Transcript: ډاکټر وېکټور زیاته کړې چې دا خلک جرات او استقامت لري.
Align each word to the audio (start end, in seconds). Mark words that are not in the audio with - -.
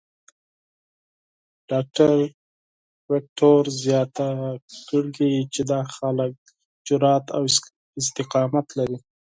ډاکټر 1.69 2.09
وېکټور 3.11 3.63
زیاته 3.83 4.27
کړې 4.87 5.33
چې 5.53 5.61
دا 5.71 5.81
خلک 5.95 6.33
جرات 6.87 7.25
او 7.37 7.43
استقامت 8.03 8.67
لري. 8.79 8.97